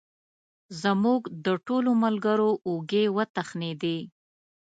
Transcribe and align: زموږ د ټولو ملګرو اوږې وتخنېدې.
زموږ 0.81 1.21
د 1.45 1.47
ټولو 1.65 1.91
ملګرو 2.03 2.51
اوږې 2.67 3.03
وتخنېدې. 3.17 3.97